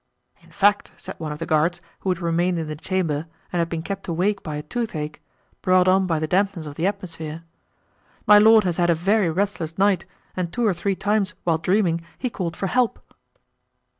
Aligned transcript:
"In 0.41 0.49
fact," 0.49 0.93
said 0.97 1.13
one 1.19 1.31
of 1.31 1.37
the 1.37 1.45
guards 1.45 1.79
who 1.99 2.09
had 2.09 2.17
remained 2.21 2.57
in 2.57 2.65
the 2.65 2.75
chamber 2.75 3.27
and 3.53 3.59
had 3.59 3.69
been 3.69 3.83
kept 3.83 4.07
awake 4.07 4.41
by 4.41 4.55
a 4.55 4.63
toothache, 4.63 5.21
brought 5.61 5.87
on 5.87 6.07
by 6.07 6.17
the 6.17 6.25
dampness 6.25 6.65
of 6.65 6.73
the 6.73 6.87
atmosphere, 6.87 7.43
"my 8.25 8.39
lord 8.39 8.63
has 8.63 8.77
had 8.77 8.89
a 8.89 8.95
very 8.95 9.29
restless 9.29 9.77
night 9.77 10.07
and 10.35 10.51
two 10.51 10.65
or 10.65 10.73
three 10.73 10.95
times, 10.95 11.35
while 11.43 11.59
dreaming, 11.59 12.01
he 12.17 12.31
called 12.31 12.57
for 12.57 12.65
help." 12.65 12.97